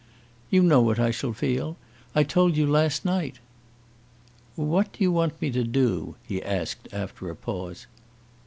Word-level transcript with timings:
"You 0.49 0.63
know 0.63 0.81
what 0.81 0.97
I 0.97 1.11
shall 1.11 1.31
feel. 1.31 1.77
I 2.15 2.23
told 2.23 2.57
you 2.57 2.65
last 2.65 3.05
night." 3.05 3.37
"What 4.55 4.91
do 4.93 5.03
you 5.03 5.11
want 5.11 5.39
me 5.39 5.51
to 5.51 5.63
do?" 5.63 6.15
he 6.27 6.41
asked, 6.41 6.87
after 6.91 7.29
a 7.29 7.35
pause. 7.35 7.85